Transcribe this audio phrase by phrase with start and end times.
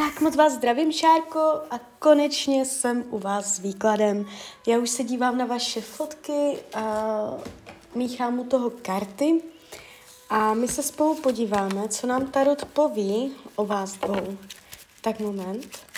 [0.00, 1.40] Tak moc vás zdravím, Šárko,
[1.70, 4.26] a konečně jsem u vás s výkladem.
[4.66, 7.14] Já už se dívám na vaše fotky a
[7.94, 9.42] míchám u toho karty
[10.30, 14.38] a my se spolu podíváme, co nám Tarot poví o vás dvou.
[15.00, 15.89] Tak moment.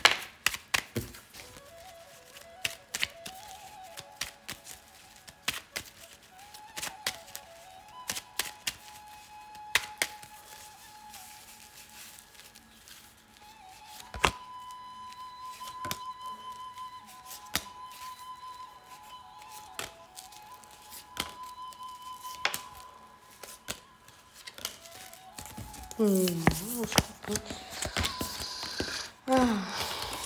[26.03, 26.45] Hmm.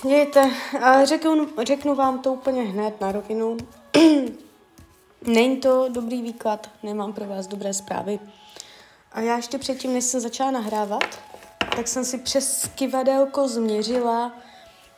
[0.03, 0.51] Dějte,
[1.03, 3.57] řeknu, řeknu vám to úplně hned na rovinu.
[5.21, 8.19] Není to dobrý výklad, nemám pro vás dobré zprávy.
[9.11, 11.19] A já ještě předtím, než jsem začala nahrávat,
[11.75, 14.31] tak jsem si přes kivadelko změřila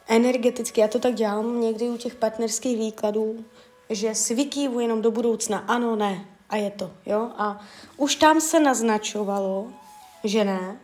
[0.08, 3.46] energeticky, já to tak dělám někdy u těch partnerských výkladů,
[3.90, 7.30] že si vykývu jenom do budoucna, ano, ne, a je to, jo.
[7.38, 7.60] A
[7.98, 9.68] už tam se naznačovalo,
[10.24, 10.80] že ne.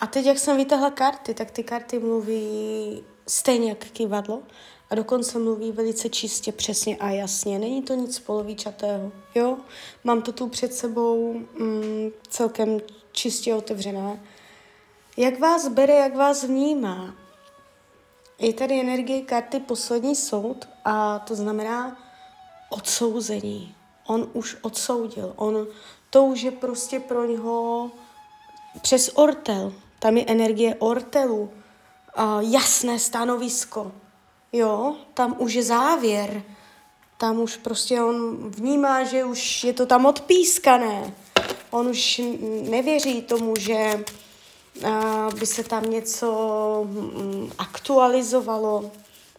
[0.00, 4.42] A teď, jak jsem vytáhla karty, tak ty karty mluví stejně jak kývadlo
[4.90, 7.58] a dokonce mluví velice čistě, přesně a jasně.
[7.58, 9.56] Není to nic polovičatého, jo?
[10.04, 12.80] Mám to tu před sebou mm, celkem
[13.12, 14.22] čistě otevřené.
[15.16, 17.14] Jak vás bere, jak vás vnímá?
[18.38, 21.96] Je tady energie karty poslední soud a to znamená
[22.70, 23.74] odsouzení.
[24.06, 25.32] On už odsoudil.
[25.36, 25.66] On
[26.10, 27.90] to už je prostě pro něho
[28.82, 29.72] přes ortel.
[29.98, 33.92] Tam je energie ortelu, uh, jasné stanovisko.
[34.52, 36.42] Jo, tam už je závěr.
[37.18, 41.14] Tam už prostě on vnímá, že už je to tam odpískané.
[41.70, 42.22] On už
[42.68, 44.04] nevěří tomu, že
[45.40, 46.30] by se tam něco
[46.80, 48.90] um, aktualizovalo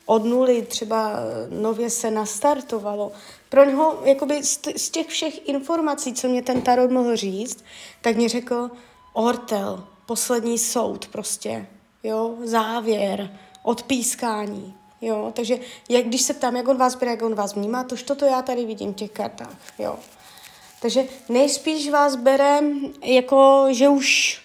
[0.06, 1.12] od nuly, třeba
[1.50, 3.12] nově se nastartovalo.
[3.50, 4.44] Pro něho, jakoby
[4.76, 7.64] z těch všech informací, co mě ten tarot mohl říct,
[8.02, 8.70] tak mě řekl,
[9.18, 11.68] ortel, poslední soud prostě,
[12.04, 17.36] jo, závěr, odpískání, jo, takže jak, když se ptám, jak on vás bere, jak on
[17.36, 20.00] vás vnímá, tož toto já tady vidím v těch kartách, jo.
[20.82, 22.60] Takže nejspíš vás bere
[23.04, 24.42] jako, že už,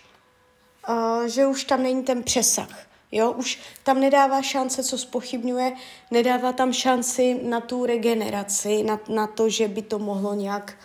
[0.89, 5.72] uh, že už tam není ten přesah, jo, už tam nedává šance, co spochybňuje,
[6.10, 10.78] nedává tam šanci na tu regeneraci, na, na to, že by to mohlo nějak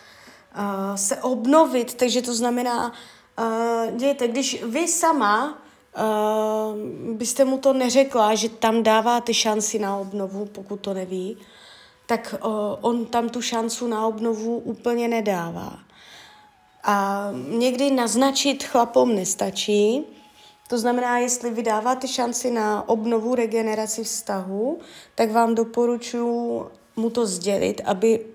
[0.58, 3.17] uh, se obnovit, takže to znamená, Uh,
[3.96, 5.58] dějte, když vy sama
[5.98, 11.38] uh, byste mu to neřekla, že tam dáváte šanci na obnovu, pokud to neví,
[12.06, 15.80] tak uh, on tam tu šancu na obnovu úplně nedává.
[16.84, 20.06] A někdy naznačit chlapom nestačí,
[20.68, 24.80] to znamená, jestli vy dáváte šanci na obnovu, regeneraci vztahu,
[25.16, 26.66] tak vám doporučuji
[26.96, 28.26] mu to sdělit, aby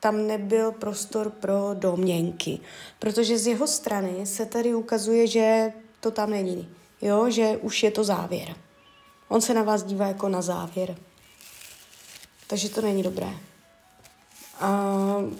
[0.00, 2.60] tam nebyl prostor pro domněnky.
[2.98, 6.68] Protože z jeho strany se tady ukazuje, že to tam není.
[7.02, 8.56] Jo, že už je to závěr.
[9.28, 10.96] On se na vás dívá jako na závěr.
[12.46, 13.26] Takže to není dobré.
[14.62, 15.32] Uh,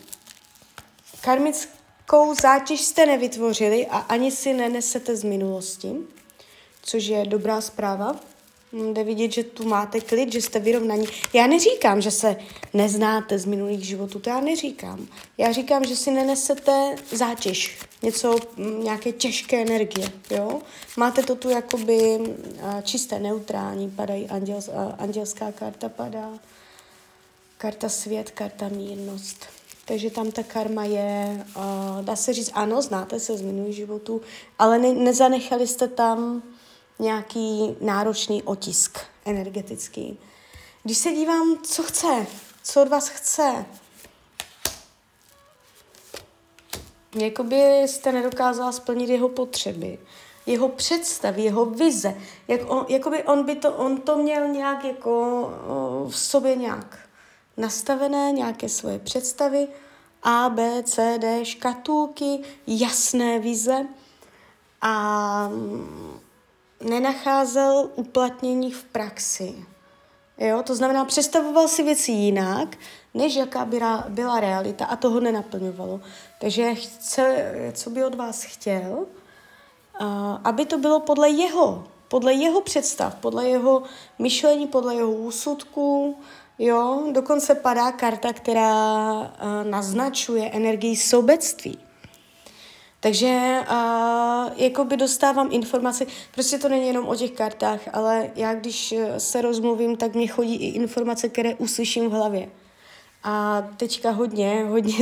[1.21, 5.97] karmickou zátěž jste nevytvořili a ani si nenesete z minulosti,
[6.83, 8.17] což je dobrá zpráva.
[8.73, 11.07] Jde vidět, že tu máte klid, že jste vyrovnaní.
[11.33, 12.37] Já neříkám, že se
[12.75, 15.07] neznáte z minulých životů, to já neříkám.
[15.39, 18.39] Já říkám, že si nenesete zátěž, něco,
[18.83, 20.61] nějaké těžké energie, jo.
[20.97, 22.19] Máte to tu jakoby
[22.83, 24.61] čisté, neutrální, padají anděl,
[24.99, 26.31] andělská karta padá,
[27.59, 29.47] karta svět, karta mírnost.
[29.85, 31.45] Takže tam ta karma je,
[32.03, 34.21] dá se říct, ano, znáte se z minulých životů,
[34.59, 36.43] ale ne, nezanechali jste tam
[36.99, 40.19] nějaký náročný otisk energetický.
[40.83, 42.27] Když se dívám, co chce,
[42.63, 43.67] co od vás chce,
[47.15, 49.99] jakoby jste nedokázala splnit jeho potřeby,
[50.47, 52.15] jeho představy, jeho vize,
[52.49, 55.51] jak on, jakoby on by to, on to měl nějak jako
[56.09, 56.99] v sobě nějak
[57.57, 59.69] nastavené, nějaké svoje představy,
[60.23, 63.87] A, B, C, D, škatulky, jasné vize.
[64.83, 65.51] A
[66.81, 69.55] nenacházel uplatnění v praxi.
[70.39, 70.63] Jo?
[70.63, 72.77] To znamená, představoval si věci jinak,
[73.15, 76.01] než jaká byla, byla realita a toho nenaplňovalo.
[76.41, 79.07] Takže chce, co by od vás chtěl,
[80.45, 83.83] aby to bylo podle jeho, podle jeho představ, podle jeho
[84.19, 86.17] myšlení, podle jeho úsudku,
[86.59, 88.95] jo, dokonce padá karta, která
[89.63, 91.79] naznačuje energii sobectví.
[93.07, 98.95] Takže uh, jakoby dostávám informace, prostě to není jenom o těch kartách, ale já když
[99.19, 102.49] se rozmluvím, tak mě chodí i informace, které uslyším v hlavě.
[103.25, 104.95] A teďka hodně, hodně,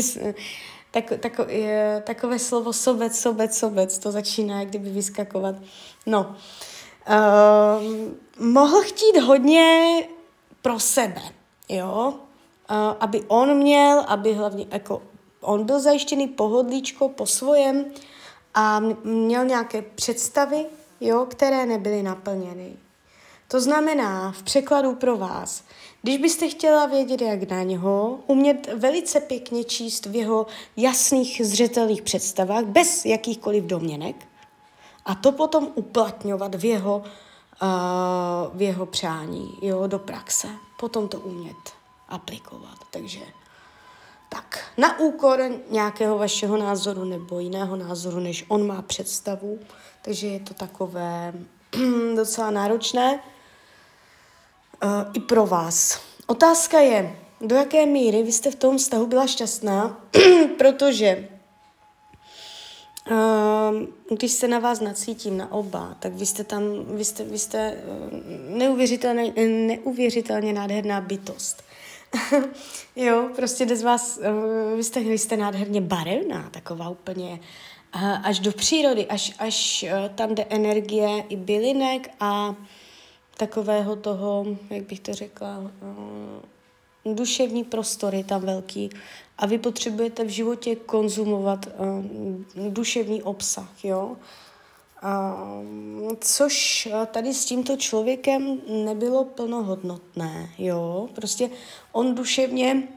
[0.90, 5.54] tak, tak, je, takové slovo sobec, sobec, sobec, to začíná jak kdyby vyskakovat.
[6.06, 6.36] No,
[7.08, 9.94] uh, mohl chtít hodně
[10.62, 11.22] pro sebe,
[11.68, 12.14] jo,
[12.70, 15.02] uh, aby on měl, aby hlavně jako
[15.44, 17.84] on byl zajištěný pohodlíčko po svojem
[18.54, 20.66] a měl nějaké představy,
[21.00, 22.72] jo, které nebyly naplněny.
[23.48, 25.64] To znamená v překladu pro vás,
[26.02, 30.46] když byste chtěla vědět, jak na něho, umět velice pěkně číst v jeho
[30.76, 34.16] jasných, zřetelných představách, bez jakýchkoliv domněnek,
[35.04, 40.48] a to potom uplatňovat v jeho, uh, v jeho přání, jo, do praxe.
[40.80, 41.56] Potom to umět
[42.08, 42.78] aplikovat.
[42.90, 43.20] Takže
[44.34, 45.40] tak, na úkor
[45.70, 49.58] nějakého vašeho názoru nebo jiného názoru, než on má představu.
[50.02, 51.32] Takže je to takové
[52.16, 53.20] docela náročné
[54.84, 56.00] uh, i pro vás.
[56.26, 60.00] Otázka je, do jaké míry vy jste v tom vztahu byla šťastná,
[60.58, 61.28] protože
[63.10, 66.62] uh, když se na vás nacítím na oba, tak vy jste tam,
[66.96, 67.82] vy jste, vy jste eh,
[68.58, 71.62] neuvěřitelně, neuvěřitelně nádherná bytost.
[72.96, 77.40] jo, prostě z vás, uh, vy jste, vy jste nádherně barevná, taková úplně
[77.94, 82.54] uh, až do přírody, až, až uh, tam jde energie i bylinek a
[83.36, 85.70] takového toho, jak bych to řekla,
[87.04, 88.90] duševní prostory tam velký
[89.38, 91.68] a vy potřebujete v životě konzumovat
[92.68, 94.16] duševní obsah, jo.
[95.04, 101.08] Uh, což tady s tímto člověkem nebylo plnohodnotné, jo.
[101.14, 101.50] Prostě
[101.92, 102.88] on duševně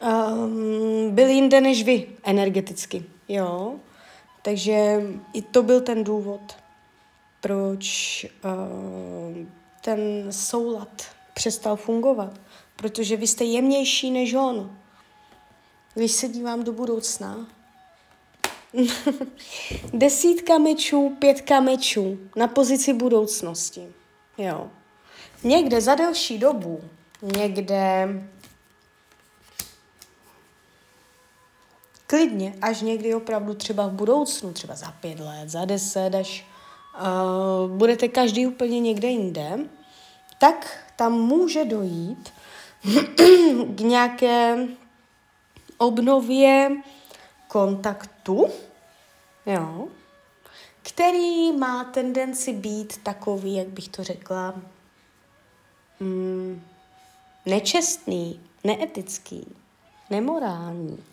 [0.00, 3.74] um, byl jinde než vy energeticky, jo.
[4.42, 5.02] Takže
[5.32, 6.56] i to byl ten důvod,
[7.40, 9.46] proč uh,
[9.80, 11.02] ten soulad
[11.34, 12.40] přestal fungovat,
[12.76, 14.76] protože vy jste jemnější než on.
[15.94, 17.46] Když se dívám do budoucna,
[19.92, 23.92] desítka mečů, pětka mečů na pozici budoucnosti.
[24.38, 24.70] Jo.
[25.44, 26.80] Někde za delší dobu,
[27.22, 28.08] někde
[32.06, 36.46] klidně, až někdy opravdu třeba v budoucnu, třeba za pět let, za deset, až
[37.00, 39.58] uh, budete každý úplně někde jinde,
[40.38, 42.32] tak tam může dojít
[43.74, 44.66] k nějaké
[45.78, 46.70] obnově
[47.48, 48.46] kontaktu,
[49.46, 49.88] jo,
[50.82, 54.54] který má tendenci být takový, jak bych to řekla,
[56.00, 56.62] mm,
[57.46, 59.56] nečestný, neetický,
[60.10, 61.04] nemorální.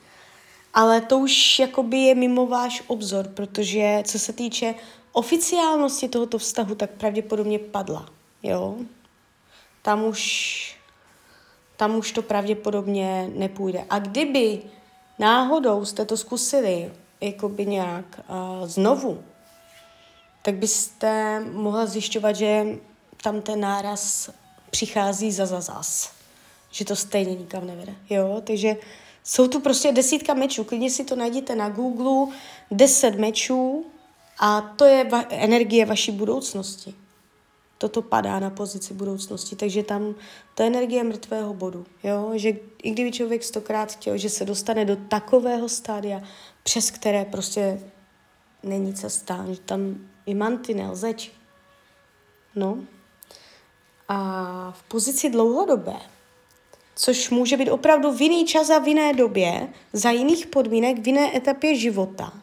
[0.74, 4.76] Ale to už jakoby je mimo váš obzor, protože co se týče
[5.12, 8.10] oficiálnosti tohoto vztahu, tak pravděpodobně padla.
[8.44, 8.76] Jo?
[9.82, 10.78] Tam už,
[11.78, 13.86] tam už to pravděpodobně nepůjde.
[13.90, 14.62] A kdyby
[15.20, 16.92] náhodou jste to zkusili
[17.22, 19.24] jakoby nějak uh, znovu,
[20.42, 22.66] tak byste mohla zjišťovat, že
[23.24, 24.30] tam ten náraz
[24.70, 26.12] přichází za za zas.
[26.72, 27.96] Že to stejně nikam nevede.
[28.10, 28.42] Jo?
[28.44, 28.76] Takže
[29.24, 30.64] jsou tu prostě desítka mečů.
[30.64, 32.36] Klidně si to najděte na Google.
[32.72, 33.86] Deset mečů
[34.40, 36.96] a to je va- energie vaší budoucnosti.
[37.86, 40.16] Toto padá na pozici budoucnosti, takže tam
[40.56, 41.86] to je energie mrtvého bodu.
[42.04, 42.32] Jo?
[42.34, 42.50] Že
[42.84, 46.22] i kdyby člověk stokrát chtěl, že se dostane do takového stádia,
[46.64, 47.82] přes které prostě
[48.64, 51.32] není cesta, že tam je mantinel, zeď.
[52.56, 52.78] No.
[54.10, 54.18] A
[54.72, 56.00] v pozici dlouhodobé,
[56.96, 61.08] což může být opravdu v jiný čas a v jiné době, za jiných podmínek, v
[61.08, 62.34] jiné etapě života,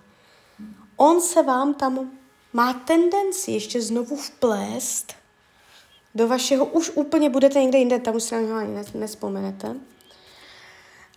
[0.97, 2.11] on se vám tam
[2.53, 5.22] má tendenci ještě znovu vplést
[6.15, 9.77] do vašeho, už úplně budete někde jinde, tam už se na něho ani nespomenete.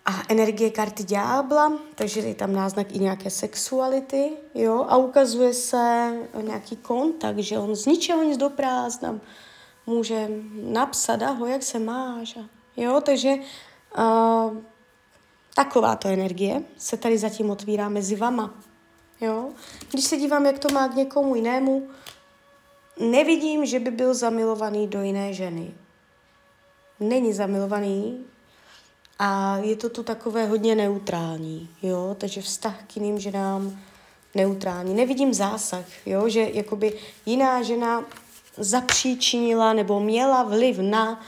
[0.06, 6.14] A energie karty ďábla, takže je tam náznak i nějaké sexuality, jo, a ukazuje se
[6.42, 9.20] nějaký kontakt, že on z ničeho nic do prázdna
[9.88, 10.30] může
[10.64, 12.38] napsat, ahoj, jak se máš,
[12.78, 13.34] jo, takže
[13.98, 14.58] uh,
[15.56, 18.54] takováto energie se tady zatím otvírá mezi vama,
[19.22, 19.50] jo.
[19.92, 21.88] Když se dívám, jak to má k někomu jinému,
[23.00, 25.74] nevidím, že by byl zamilovaný do jiné ženy.
[27.00, 28.26] Není zamilovaný,
[29.20, 33.80] a je to tu takové hodně neutrální, jo, takže vztah k jiným ženám
[34.36, 34.94] neutrální.
[34.94, 36.94] Nevidím zásah, jo, že jakoby
[37.26, 38.06] jiná žena
[38.58, 41.22] zapříčinila nebo měla vliv na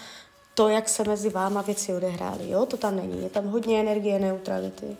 [0.53, 3.23] to, jak se mezi váma věci odehrály, jo, to tam není.
[3.23, 4.97] Je tam hodně energie neutrality.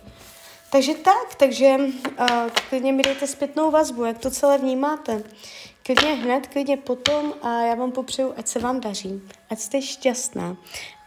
[0.72, 2.28] Takže tak, takže uh,
[2.70, 5.24] klidně mi dejte zpětnou vazbu, jak to celé vnímáte.
[5.84, 10.58] Klidně hned, klidně potom a já vám popřeju, ať se vám daří, ať jste šťastná.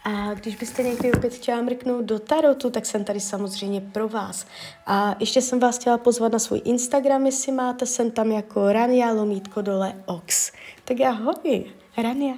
[0.04, 4.46] A když byste někdy opět chtěla mrknout do tarotu, tak jsem tady samozřejmě pro vás.
[4.86, 9.12] A ještě jsem vás chtěla pozvat na svůj Instagram, jestli máte, jsem tam jako Rania
[9.12, 10.52] Lomítko dole Ox.
[10.84, 11.64] Tak ahoj,
[11.96, 12.34] Rania.